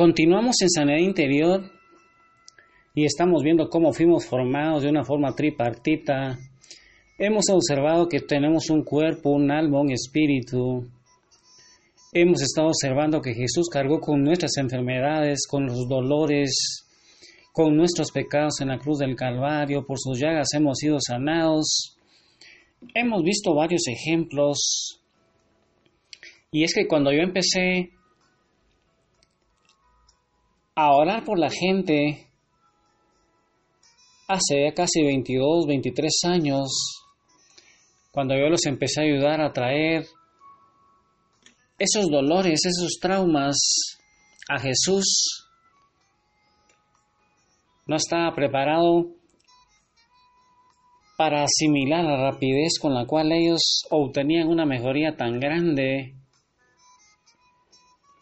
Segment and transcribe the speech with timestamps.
[0.00, 1.70] Continuamos en sanidad interior
[2.94, 6.38] y estamos viendo cómo fuimos formados de una forma tripartita.
[7.18, 10.88] Hemos observado que tenemos un cuerpo, un alma, un espíritu.
[12.14, 16.86] Hemos estado observando que Jesús cargó con nuestras enfermedades, con los dolores,
[17.52, 19.84] con nuestros pecados en la cruz del Calvario.
[19.84, 21.98] Por sus llagas hemos sido sanados.
[22.94, 25.02] Hemos visto varios ejemplos.
[26.50, 27.90] Y es que cuando yo empecé
[30.74, 32.26] a orar por la gente,
[34.28, 36.68] hace casi 22, 23 años,
[38.12, 40.06] cuando yo los empecé a ayudar a traer
[41.78, 43.56] esos dolores, esos traumas
[44.48, 45.46] a Jesús,
[47.86, 49.06] no estaba preparado
[51.16, 56.14] para asimilar la rapidez con la cual ellos obtenían una mejoría tan grande.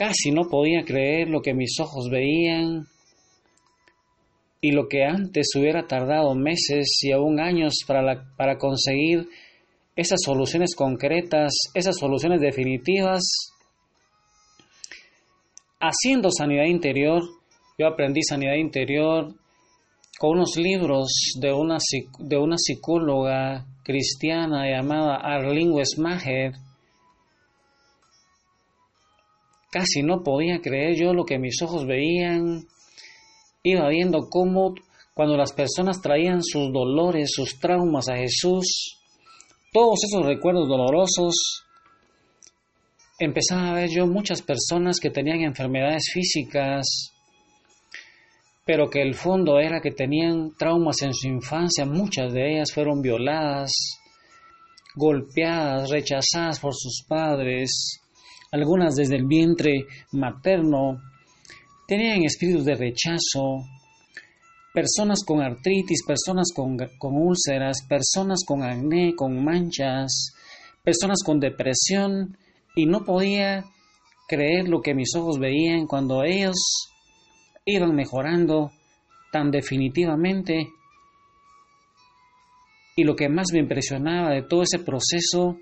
[0.00, 2.86] Casi no podía creer lo que mis ojos veían
[4.62, 9.28] y lo que antes hubiera tardado meses y aún años para, para conseguir
[9.96, 13.22] esas soluciones concretas, esas soluciones definitivas.
[15.78, 17.20] Haciendo sanidad interior,
[17.76, 19.34] yo aprendí sanidad interior
[20.18, 21.76] con unos libros de una,
[22.20, 26.52] de una psicóloga cristiana llamada Arlene Westmacher.
[29.70, 32.66] Casi no podía creer yo lo que mis ojos veían.
[33.62, 34.74] Iba viendo cómo
[35.14, 38.98] cuando las personas traían sus dolores, sus traumas a Jesús,
[39.72, 41.34] todos esos recuerdos dolorosos,
[43.18, 47.12] empezaba a ver yo muchas personas que tenían enfermedades físicas,
[48.64, 53.02] pero que el fondo era que tenían traumas en su infancia, muchas de ellas fueron
[53.02, 53.72] violadas,
[54.96, 58.00] golpeadas, rechazadas por sus padres,
[58.50, 61.00] algunas desde el vientre materno,
[61.86, 63.64] tenían espíritus de rechazo,
[64.74, 70.34] personas con artritis, personas con, con, úlceras, personas con acné, con manchas,
[70.82, 72.36] personas con depresión,
[72.74, 73.64] y no podía
[74.28, 76.56] creer lo que mis ojos veían cuando ellos
[77.64, 78.70] iban mejorando
[79.32, 80.68] tan definitivamente.
[82.96, 85.56] Y lo que más me impresionaba de todo ese proceso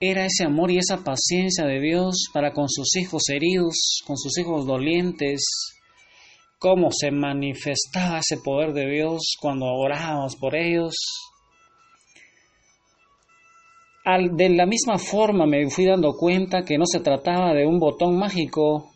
[0.00, 4.38] era ese amor y esa paciencia de Dios para con sus hijos heridos, con sus
[4.38, 5.42] hijos dolientes,
[6.58, 10.94] cómo se manifestaba ese poder de Dios cuando orábamos por ellos.
[14.32, 18.18] De la misma forma me fui dando cuenta que no se trataba de un botón
[18.18, 18.90] mágico,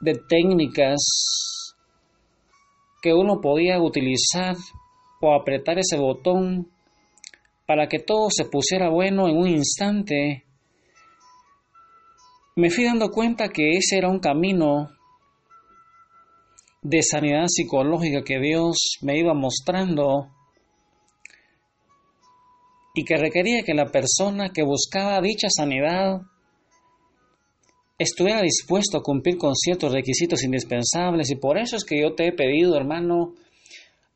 [0.00, 0.98] de técnicas
[3.00, 4.56] que uno podía utilizar
[5.22, 6.68] o apretar ese botón
[7.68, 10.46] para que todo se pusiera bueno en un instante.
[12.56, 14.88] Me fui dando cuenta que ese era un camino
[16.80, 20.30] de sanidad psicológica que Dios me iba mostrando
[22.94, 26.22] y que requería que la persona que buscaba dicha sanidad
[27.98, 32.28] estuviera dispuesto a cumplir con ciertos requisitos indispensables y por eso es que yo te
[32.28, 33.34] he pedido, hermano,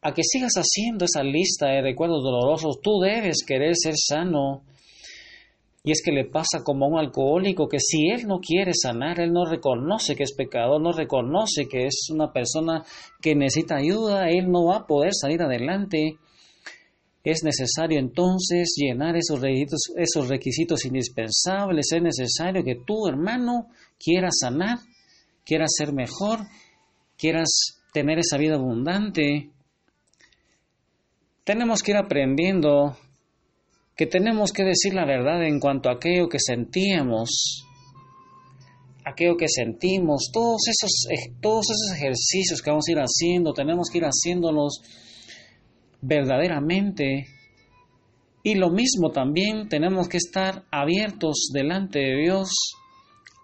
[0.03, 2.81] a que sigas haciendo esa lista de recuerdos dolorosos.
[2.83, 4.65] Tú debes querer ser sano.
[5.85, 9.21] Y es que le pasa como a un alcohólico que si él no quiere sanar,
[9.21, 12.85] él no reconoce que es pecador, no reconoce que es una persona
[13.21, 16.19] que necesita ayuda, él no va a poder salir adelante.
[17.25, 21.93] Es necesario entonces llenar esos requisitos, esos requisitos indispensables.
[21.93, 24.79] Es necesario que tú, hermano, quieras sanar,
[25.45, 26.41] quieras ser mejor,
[27.17, 29.51] quieras tener esa vida abundante.
[31.45, 32.97] Tenemos que ir aprendiendo
[33.97, 37.67] que tenemos que decir la verdad en cuanto a aquello que sentíamos,
[39.05, 41.09] aquello que sentimos, todos esos,
[41.41, 44.83] todos esos ejercicios que vamos a ir haciendo, tenemos que ir haciéndolos
[46.01, 47.27] verdaderamente.
[48.45, 52.51] Y lo mismo también tenemos que estar abiertos delante de Dios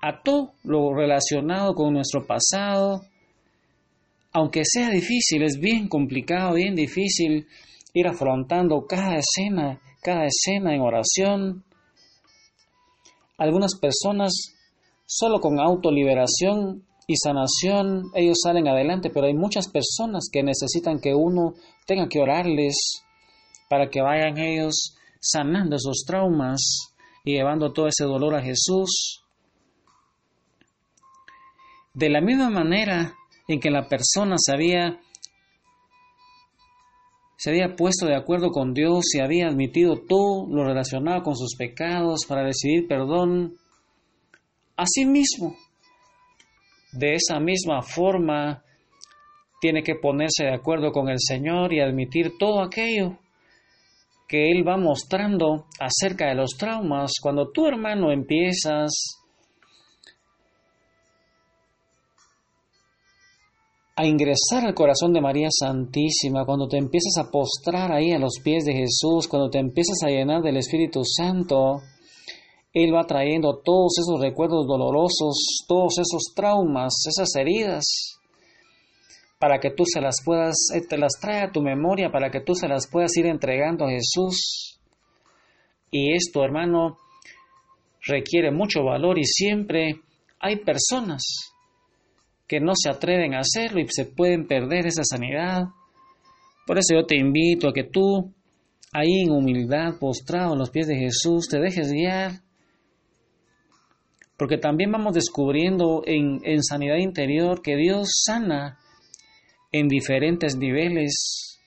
[0.03, 3.03] a todo lo relacionado con nuestro pasado,
[4.33, 7.47] aunque sea difícil, es bien complicado, bien difícil
[7.99, 11.65] ir afrontando cada escena, cada escena en oración.
[13.37, 14.33] Algunas personas
[15.07, 21.15] solo con autoliberación y sanación ellos salen adelante, pero hay muchas personas que necesitan que
[21.15, 21.55] uno
[21.87, 23.03] tenga que orarles
[23.69, 26.61] para que vayan ellos sanando esos traumas
[27.25, 29.25] y llevando todo ese dolor a Jesús.
[31.95, 33.15] De la misma manera
[33.49, 35.01] en que la persona se había
[37.39, 41.55] se había puesto de acuerdo con Dios y había admitido todo lo relacionado con sus
[41.57, 43.55] pecados para recibir perdón.
[44.77, 45.55] Asimismo,
[46.93, 48.65] de esa misma forma
[49.61, 53.19] tiene que ponerse de acuerdo con el Señor y admitir todo aquello
[54.27, 57.13] que Él va mostrando acerca de los traumas.
[57.23, 59.18] Cuando tú, hermano, empiezas
[63.99, 68.35] a ingresar al corazón de María Santísima, cuando te empiezas a postrar ahí a los
[68.45, 71.81] pies de Jesús, cuando te empiezas a llenar del Espíritu Santo,
[72.73, 78.21] Él va trayendo todos esos recuerdos dolorosos, todos esos traumas, esas heridas,
[79.41, 82.41] para que tú se las puedas, eh, te las trae a tu memoria, para que
[82.41, 84.79] tú se las puedas ir entregando a Jesús.
[85.91, 86.99] Y esto, hermano,
[88.07, 90.03] requiere mucho valor y siempre
[90.39, 91.51] hay personas
[92.49, 95.65] que no se atreven a hacerlo y se pueden perder esa sanidad.
[96.67, 98.33] Por eso yo te invito a que tú,
[98.93, 102.41] ahí en humildad, postrado a los pies de Jesús, te dejes guiar.
[104.39, 108.79] Porque también vamos descubriendo en, en sanidad interior que Dios sana
[109.71, 111.61] en diferentes niveles.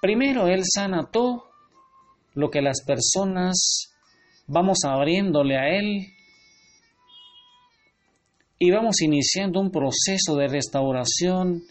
[0.00, 1.44] Primero Él sana todo
[2.34, 3.92] lo que las personas
[4.46, 6.06] vamos abriéndole a Él
[8.64, 11.64] y vamos iniciando un proceso de restauración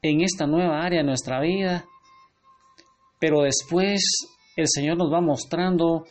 [0.00, 1.84] en esta nueva área de nuestra vida.
[3.20, 4.00] Pero después
[4.56, 6.06] el Señor nos va mostrando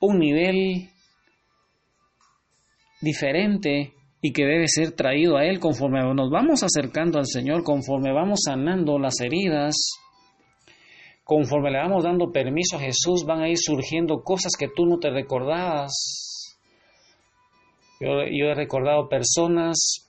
[0.00, 0.90] un nivel
[3.00, 8.12] diferente y que debe ser traído a Él conforme nos vamos acercando al Señor, conforme
[8.12, 9.76] vamos sanando las heridas,
[11.24, 14.98] conforme le vamos dando permiso a Jesús, van a ir surgiendo cosas que tú no
[14.98, 16.25] te recordabas.
[18.00, 20.08] Yo, he recordado personas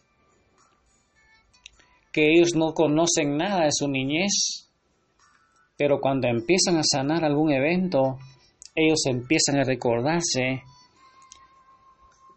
[2.12, 4.70] que ellos no conocen nada de su niñez,
[5.78, 8.18] pero cuando empiezan a sanar algún evento,
[8.76, 10.64] ellos empiezan a recordarse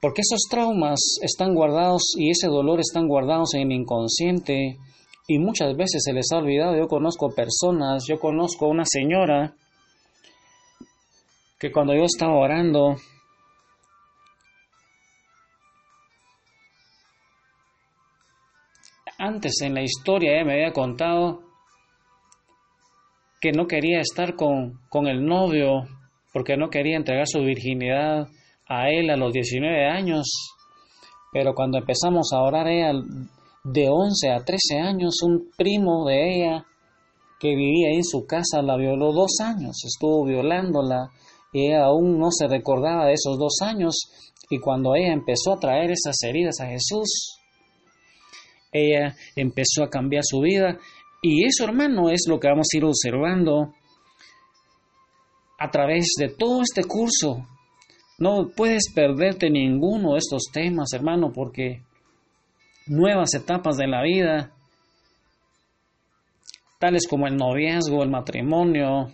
[0.00, 4.78] porque esos traumas están guardados y ese dolor están guardados en el inconsciente
[5.28, 6.76] y muchas veces se les ha olvidado.
[6.76, 9.54] Yo conozco personas, yo conozco una señora
[11.58, 12.96] que cuando yo estaba orando,
[19.40, 21.40] antes en la historia ella me había contado
[23.40, 25.84] que no quería estar con, con el novio
[26.30, 28.28] porque no quería entregar su virginidad
[28.68, 30.30] a él a los 19 años,
[31.32, 32.92] pero cuando empezamos a orar ella
[33.64, 36.66] de 11 a 13 años, un primo de ella
[37.40, 41.08] que vivía en su casa la violó dos años, estuvo violándola
[41.50, 43.94] y aún no se recordaba de esos dos años.
[44.50, 47.39] Y cuando ella empezó a traer esas heridas a Jesús,
[48.72, 50.78] ella empezó a cambiar su vida
[51.22, 53.74] y eso hermano es lo que vamos a ir observando
[55.58, 57.46] a través de todo este curso
[58.20, 61.80] no puedes perderte ninguno de estos temas, hermano, porque
[62.86, 64.52] nuevas etapas de la vida,
[66.78, 69.10] tales como el noviazgo, el matrimonio,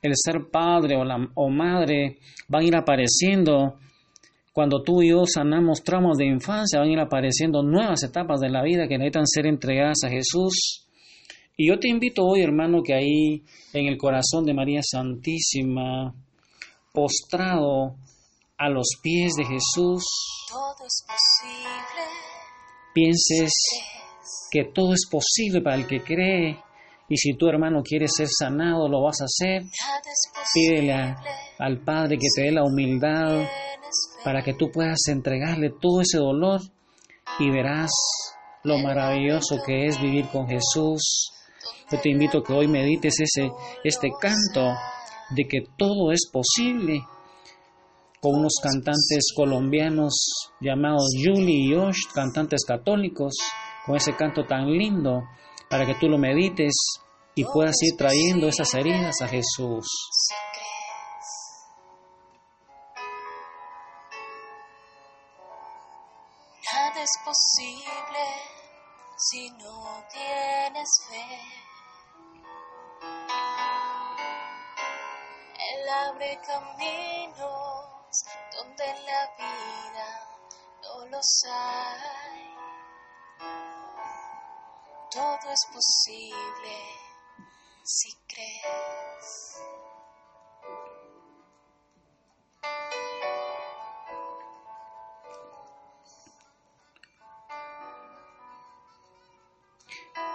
[0.00, 2.16] el ser padre o, la, o madre,
[2.48, 3.78] van a ir apareciendo.
[4.56, 8.48] Cuando tú y yo sanamos traumas de infancia, van a ir apareciendo nuevas etapas de
[8.48, 10.88] la vida que necesitan ser entregadas a Jesús.
[11.58, 13.42] Y yo te invito hoy, hermano, que ahí
[13.74, 16.14] en el corazón de María Santísima,
[16.90, 17.96] postrado
[18.56, 20.02] a los pies de Jesús,
[22.94, 23.52] pienses
[24.50, 26.58] que todo es posible para el que cree.
[27.10, 29.64] Y si tu hermano quiere ser sanado, lo vas a hacer.
[30.54, 31.14] Pídele
[31.58, 33.46] al Padre que te dé la humildad
[34.26, 36.60] para que tú puedas entregarle todo ese dolor
[37.38, 37.92] y verás
[38.64, 41.30] lo maravilloso que es vivir con Jesús.
[41.92, 43.52] Yo te invito a que hoy medites ese,
[43.84, 44.74] este canto
[45.30, 47.04] de que todo es posible
[48.20, 50.14] con unos cantantes colombianos
[50.60, 53.32] llamados Julie y Josh, cantantes católicos,
[53.86, 55.22] con ese canto tan lindo,
[55.70, 56.74] para que tú lo medites
[57.36, 59.86] y puedas ir trayendo esas heridas a Jesús.
[76.04, 77.86] Abre camino
[78.56, 80.08] donde la vida
[80.82, 82.54] no los hay.
[85.10, 86.76] Todo es posible
[87.82, 89.62] si crees.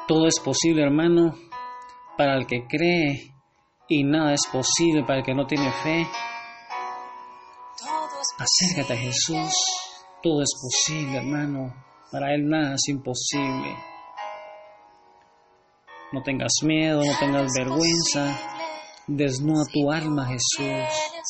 [0.07, 1.35] Todo es posible, hermano,
[2.17, 3.31] para el que cree
[3.93, 6.07] y nada es posible para el que no tiene fe.
[8.39, 9.53] Acércate a Jesús
[10.23, 11.73] Todo es posible, hermano.
[12.09, 13.75] Para Él nada es imposible.
[16.13, 18.39] No tengas miedo, no tengas vergüenza.
[19.07, 21.20] Desnuda tu alma, Jesús.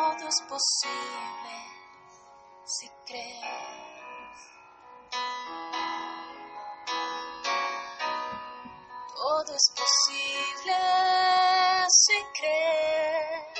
[0.00, 1.56] Todo es posible
[2.64, 4.40] si crees.
[9.14, 10.78] Todo es posible
[11.88, 13.58] si crees.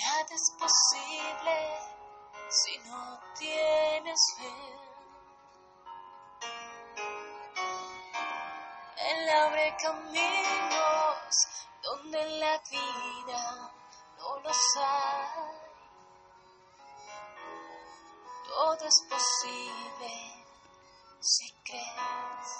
[0.00, 1.56] Nada es posible
[2.50, 4.54] si no tienes fe.
[8.98, 11.03] Él abre caminos
[11.84, 13.72] donde la vida
[14.18, 15.64] no los hay.
[18.48, 20.44] Todo es posible
[21.20, 22.50] si crees.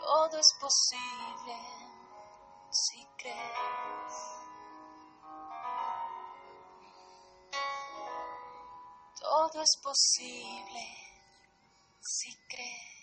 [0.00, 1.58] Todo es posible
[2.70, 4.14] si crees.
[9.18, 10.86] Todo es posible
[12.00, 12.93] si crees.